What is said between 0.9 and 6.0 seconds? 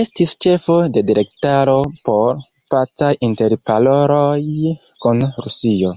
de delegitaro por pacaj interparoloj kun Rusio.